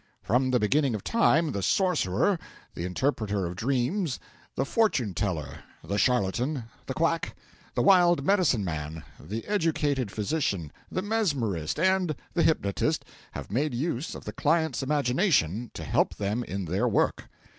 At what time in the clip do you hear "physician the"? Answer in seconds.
10.09-11.03